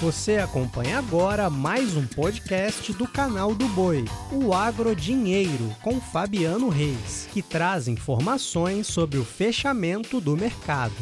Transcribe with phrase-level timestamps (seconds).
[0.00, 6.68] Você acompanha agora mais um podcast do canal do Boi, o Agro Dinheiro, com Fabiano
[6.68, 10.92] Reis, que traz informações sobre o fechamento do mercado.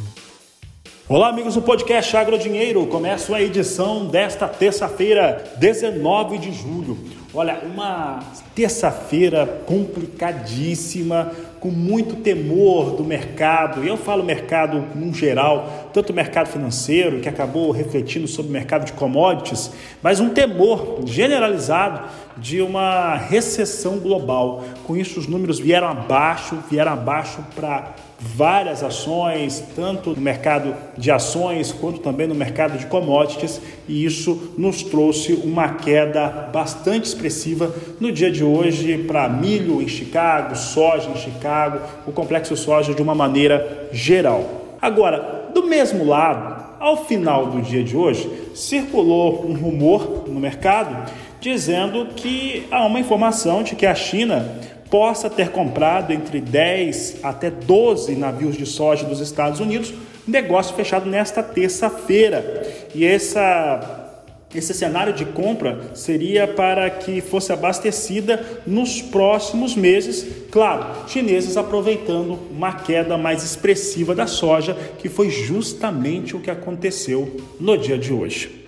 [1.09, 2.87] Olá, amigos do podcast Agro Dinheiro.
[2.87, 6.97] Começa a edição desta terça-feira, 19 de julho.
[7.35, 8.21] Olha, uma
[8.55, 11.33] terça-feira complicadíssima,
[11.65, 13.83] com muito temor do mercado.
[13.83, 18.53] E eu falo mercado no geral, tanto o mercado financeiro, que acabou refletindo sobre o
[18.53, 19.71] mercado de commodities,
[20.03, 22.03] mas um temor generalizado
[22.37, 24.63] de uma recessão global.
[24.87, 31.11] Com isso, os números vieram abaixo, vieram abaixo para várias ações, tanto no mercado de
[31.11, 37.75] ações quanto também no mercado de commodities, e isso nos trouxe uma queda bastante expressiva
[38.01, 43.03] no dia de hoje para milho em Chicago, soja em Chicago, o complexo soja de
[43.03, 44.77] uma maneira geral.
[44.81, 51.11] Agora, do mesmo lado, ao final do dia de hoje, circulou um rumor no mercado
[51.41, 54.59] dizendo que há uma informação de que a China
[54.95, 59.93] possa ter comprado entre 10 até 12 navios de soja dos Estados Unidos,
[60.25, 62.65] negócio fechado nesta terça-feira.
[62.95, 64.13] E essa
[64.55, 72.39] esse cenário de compra seria para que fosse abastecida nos próximos meses, claro, chineses aproveitando
[72.53, 78.13] uma queda mais expressiva da soja, que foi justamente o que aconteceu no dia de
[78.13, 78.64] hoje.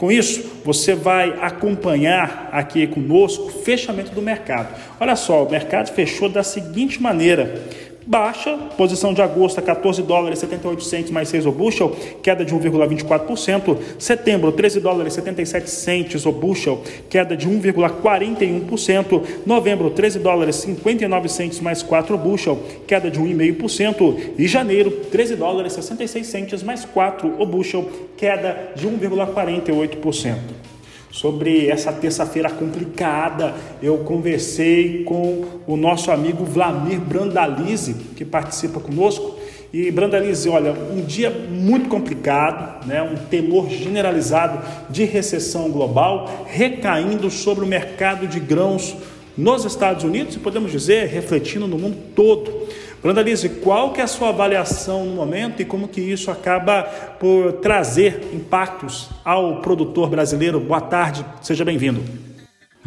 [0.00, 4.74] Com isso, você vai acompanhar aqui conosco o fechamento do mercado.
[4.98, 7.62] Olha só, o mercado fechou da seguinte maneira:
[8.06, 12.54] baixa, posição de agosto a 14 dólares 78 centos mais 6 o bushel, queda de
[12.54, 13.76] 1,24%.
[13.98, 19.22] Setembro, 13 dólares 77 centos o bushel, queda de 1,41%.
[19.46, 24.34] Novembro, 13 dólares 59 centos mais 4 o bushel, queda de 1,5%.
[24.38, 30.70] E janeiro, 13 dólares 66 centos mais 4 o bushel, queda de 1,48%
[31.10, 33.54] sobre essa terça-feira complicada.
[33.82, 39.38] Eu conversei com o nosso amigo Vlamir Brandalize, que participa conosco.
[39.72, 43.02] E Brandalize, olha, um dia muito complicado, né?
[43.02, 48.96] um temor generalizado de recessão global recaindo sobre o mercado de grãos
[49.36, 52.66] nos Estados Unidos e podemos dizer refletindo no mundo todo.
[53.02, 56.82] Brandalize, qual que é a sua avaliação no momento e como que isso acaba
[57.18, 60.60] por trazer impactos ao produtor brasileiro?
[60.60, 62.29] Boa tarde, seja bem-vindo.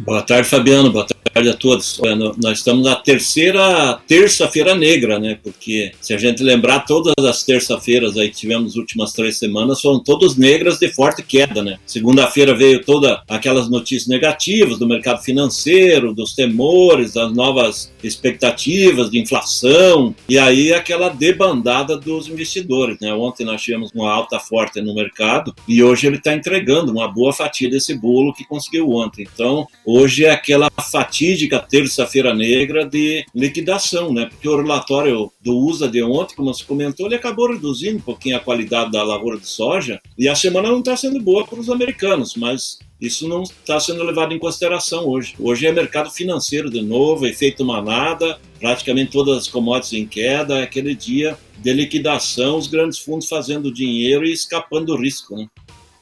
[0.00, 0.90] Boa tarde, Fabiano.
[0.90, 2.00] Boa tarde a todos.
[2.36, 5.38] Nós estamos na terceira terça-feira negra, né?
[5.42, 9.80] Porque se a gente lembrar, todas as terça-feiras aí que tivemos nas últimas três semanas
[9.80, 11.78] foram todas negras de forte queda, né?
[11.86, 19.18] Segunda-feira veio toda aquelas notícias negativas do mercado financeiro, dos temores, das novas expectativas de
[19.20, 23.14] inflação e aí aquela debandada dos investidores, né?
[23.14, 27.32] Ontem nós tivemos uma alta forte no mercado e hoje ele está entregando uma boa
[27.32, 29.26] fatia desse bolo que conseguiu ontem.
[29.32, 34.26] Então Hoje é aquela fatídica terça-feira negra de liquidação, né?
[34.30, 38.38] Porque o relatório do USA de ontem, como você comentou, ele acabou reduzindo um pouquinho
[38.38, 41.68] a qualidade da lavoura de soja e a semana não está sendo boa para os
[41.68, 45.34] americanos, mas isso não está sendo levado em consideração hoje.
[45.38, 50.62] Hoje é mercado financeiro de novo, efeito manada, praticamente todas as commodities em queda, é
[50.62, 55.46] aquele dia de liquidação, os grandes fundos fazendo dinheiro e escapando do risco, né?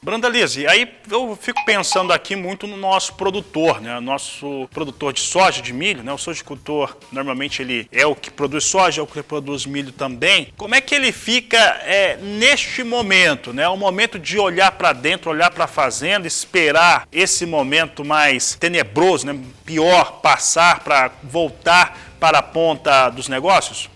[0.04, 4.00] Brandalize, aí eu fico pensando aqui muito no nosso produtor, né?
[4.00, 6.12] Nosso produtor de soja, de milho, né?
[6.12, 10.48] O sojicultor, normalmente ele é o que produz soja, é o que produz milho também.
[10.56, 13.68] Como é que ele fica é, neste momento, né?
[13.68, 19.24] O momento de olhar para dentro, olhar para a fazenda, esperar esse momento mais tenebroso,
[19.24, 19.38] né?
[19.64, 23.88] Pior passar para voltar para a ponta dos negócios?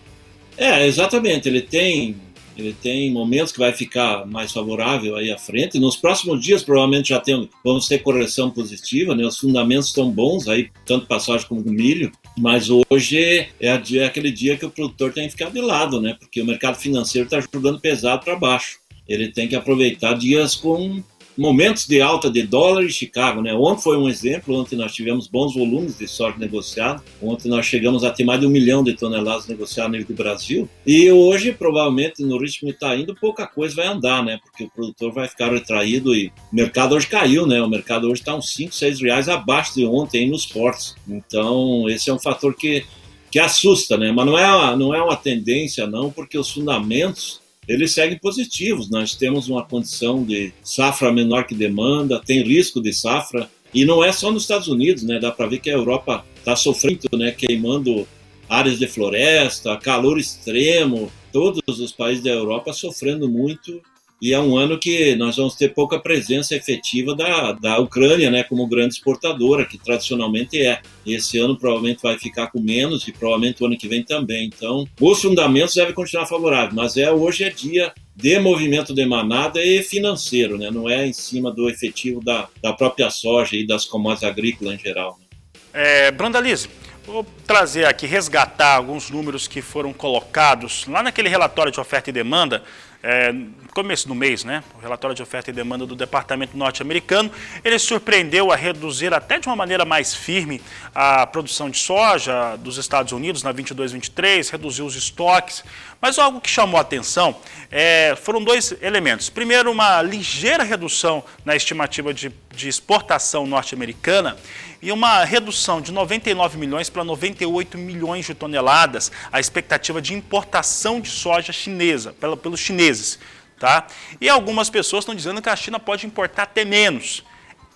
[0.57, 1.49] É, exatamente.
[1.49, 2.26] Ele tem
[2.57, 5.79] ele tem momentos que vai ficar mais favorável aí à frente.
[5.79, 9.25] Nos próximos dias, provavelmente já tem, vamos ter correção positiva, né?
[9.27, 12.11] Os fundamentos estão bons aí, tanto passagem como milho.
[12.39, 16.17] Mas hoje é, é aquele dia que o produtor tem que ficar de lado, né?
[16.19, 18.79] Porque o mercado financeiro está jogando pesado para baixo.
[19.09, 21.03] Ele tem que aproveitar dias com
[21.37, 23.53] momentos de alta de dólar em Chicago, né?
[23.55, 28.05] Ontem foi um exemplo, ontem nós tivemos bons volumes de soja negociado, ontem nós chegamos
[28.05, 32.39] a ter mais de um milhão de toneladas negociadas no Brasil, e hoje, provavelmente, no
[32.39, 34.39] ritmo que está indo, pouca coisa vai andar, né?
[34.43, 37.61] Porque o produtor vai ficar retraído e o mercado hoje caiu, né?
[37.61, 40.97] O mercado hoje está uns 5, 6 reais abaixo de ontem nos portos.
[41.07, 42.85] Então, esse é um fator que,
[43.31, 44.11] que assusta, né?
[44.11, 48.89] Mas não é, uma, não é uma tendência, não, porque os fundamentos eles seguem positivos.
[48.91, 54.03] Nós temos uma condição de safra menor que demanda, tem risco de safra, e não
[54.03, 55.19] é só nos Estados Unidos, né?
[55.19, 57.33] Dá para ver que a Europa está sofrendo, né?
[57.33, 58.07] Queimando
[58.49, 63.83] áreas de floresta, calor extremo, todos os países da Europa sofrendo muito
[64.21, 68.43] e é um ano que nós vamos ter pouca presença efetiva da, da Ucrânia, né,
[68.43, 70.81] como grande exportadora, que tradicionalmente é.
[71.05, 74.47] E esse ano provavelmente vai ficar com menos e provavelmente o ano que vem também.
[74.47, 79.63] Então, os fundamentos devem continuar favoráveis, mas é hoje é dia de movimento de manada
[79.63, 80.71] e financeiro, né?
[80.71, 84.79] não é em cima do efetivo da, da própria soja e das commodities agrícolas em
[84.79, 85.19] geral.
[85.21, 85.27] Né?
[85.75, 86.67] É, Brandalize,
[87.07, 92.13] Vou trazer aqui, resgatar alguns números que foram colocados lá naquele relatório de oferta e
[92.13, 92.65] demanda,
[93.09, 93.33] é,
[93.73, 94.65] começo do mês, né?
[94.77, 97.31] O relatório de oferta e demanda do Departamento Norte-Americano,
[97.65, 100.61] ele surpreendeu a reduzir até de uma maneira mais firme
[100.93, 105.63] a produção de soja dos Estados Unidos na 22-23, reduziu os estoques,
[106.01, 107.37] mas algo que chamou a atenção
[107.71, 109.31] é, foram dois elementos.
[109.31, 114.37] Primeiro, uma ligeira redução na estimativa de, de exportação norte-americana
[114.81, 121.01] e uma redução de 99 milhões para 98 milhões de toneladas a expectativa de importação
[121.01, 123.19] de soja chinesa, pelos chineses.
[123.59, 123.87] Tá?
[124.21, 127.25] E algumas pessoas estão dizendo que a China pode importar até menos.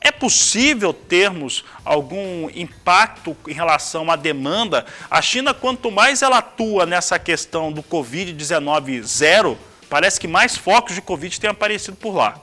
[0.01, 4.87] É possível termos algum impacto em relação à demanda?
[5.11, 9.59] A China, quanto mais ela atua nessa questão do Covid-19 zero,
[9.91, 12.41] parece que mais focos de Covid têm aparecido por lá.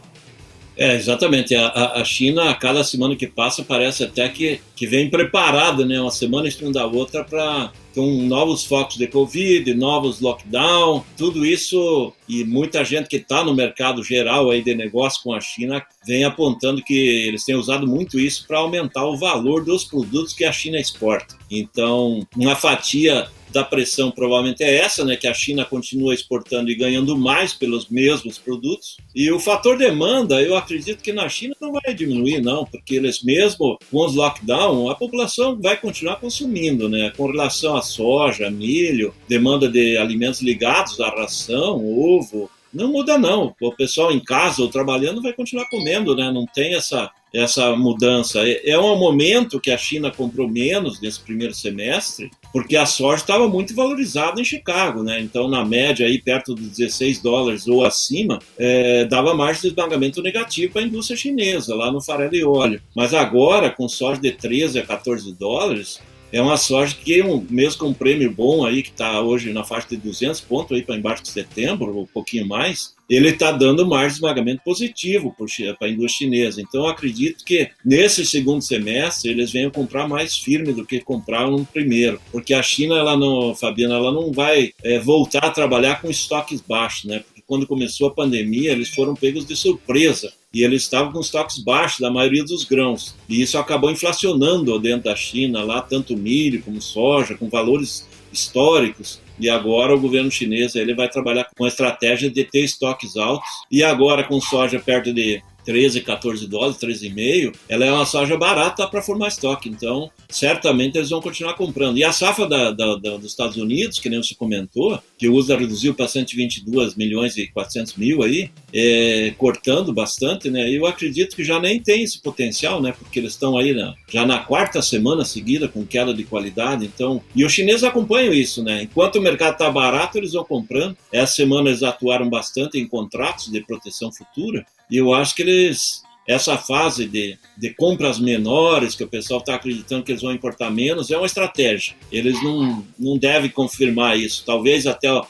[0.77, 1.55] É, exatamente.
[1.55, 5.99] A, a China, a cada semana que passa, parece até que, que vem preparada, né?
[5.99, 12.13] Uma semana em da outra para com novos focos de Covid, novos lockdown, tudo isso
[12.29, 16.23] e muita gente que está no mercado geral aí de negócio com a China vem
[16.23, 20.51] apontando que eles têm usado muito isso para aumentar o valor dos produtos que a
[20.51, 21.35] China exporta.
[21.49, 26.75] Então, uma fatia da pressão provavelmente é essa, né, que a China continua exportando e
[26.75, 28.97] ganhando mais pelos mesmos produtos.
[29.15, 33.21] E o fator demanda, eu acredito que na China não vai diminuir, não, porque eles
[33.23, 39.13] mesmo com os lockdown, a população vai continuar consumindo, né, com relação a soja, milho,
[39.27, 43.55] demanda de alimentos ligados à ração, ovo, não muda não.
[43.61, 46.31] O pessoal em casa ou trabalhando vai continuar comendo, né?
[46.31, 48.39] Não tem essa essa mudança.
[48.47, 53.21] É, é um momento que a China comprou menos nesse primeiro semestre, porque a soja
[53.21, 55.19] estava muito valorizada em Chicago, né?
[55.19, 60.21] Então, na média, aí perto dos 16 dólares ou acima, é, dava margem de esmagamento
[60.21, 62.81] negativo para a indústria chinesa, lá no farelo e óleo.
[62.95, 65.99] Mas agora, com soja de 13 a 14 dólares,
[66.31, 69.87] é uma soja que, mesmo com um prêmio bom aí, que está hoje na faixa
[69.89, 74.09] de 200 pontos aí para embaixo de setembro, um pouquinho mais, ele está dando margem
[74.09, 75.35] de esmagamento positivo
[75.79, 76.61] para a indústria chinesa.
[76.61, 81.65] Então, acredito que nesse segundo semestre eles venham comprar mais firme do que compraram no
[81.65, 86.09] primeiro, porque a China, ela não, Fabiana, ela não vai é, voltar a trabalhar com
[86.09, 87.19] estoques baixos, né?
[87.19, 91.59] Porque quando começou a pandemia, eles foram pegos de surpresa e eles estavam com estoques
[91.59, 93.15] baixos da maioria dos grãos.
[93.27, 99.21] E isso acabou inflacionando dentro da China lá tanto milho como soja, com valores históricos.
[99.39, 103.47] E agora o governo chinês ele vai trabalhar com a estratégia de ter estoques altos.
[103.69, 108.87] E agora com soja perto de 13, 14 dólares, 13,5, ela é uma soja barata
[108.87, 109.67] para formar estoque.
[109.67, 111.97] Então, certamente eles vão continuar comprando.
[111.97, 115.35] E a safra da, da, da, dos Estados Unidos, que nem você comentou, que o
[115.35, 120.69] USA reduziu para 122 milhões e 400 mil aí, é, cortando bastante, né?
[120.71, 122.93] Eu acredito que já nem tem esse potencial, né?
[122.97, 123.75] Porque eles estão aí
[124.09, 126.85] já na quarta semana seguida com queda de qualidade.
[126.85, 128.83] Então, e os chineses acompanham isso, né?
[128.83, 130.95] Enquanto o mercado está barato, eles vão comprando.
[131.11, 134.65] Essa semana eles atuaram bastante em contratos de proteção futura.
[134.89, 139.55] E eu acho que eles, essa fase de, de compras menores, que o pessoal está
[139.55, 141.95] acreditando que eles vão importar menos, é uma estratégia.
[142.11, 144.43] Eles não, não devem confirmar isso.
[144.45, 145.25] Talvez até uh,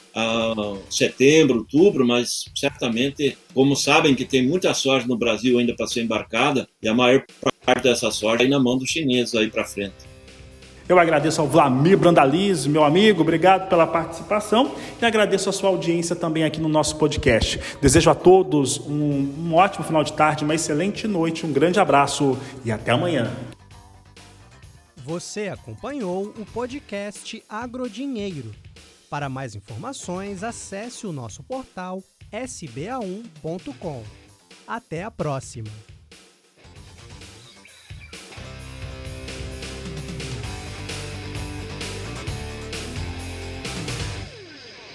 [0.90, 6.02] setembro, outubro, mas certamente, como sabem que tem muita soja no Brasil ainda para ser
[6.02, 7.24] embarcada, e a maior
[7.64, 10.17] parte dessa soja aí na mão dos chineses aí para frente.
[10.88, 16.16] Eu agradeço ao Vlamir Brandaliz, meu amigo, obrigado pela participação e agradeço a sua audiência
[16.16, 17.60] também aqui no nosso podcast.
[17.78, 22.38] Desejo a todos um, um ótimo final de tarde, uma excelente noite, um grande abraço
[22.64, 23.30] e até amanhã.
[25.04, 28.50] Você acompanhou o podcast Agrodinheiro.
[29.10, 32.02] Para mais informações, acesse o nosso portal
[32.32, 34.02] sba1.com.
[34.66, 35.97] Até a próxima!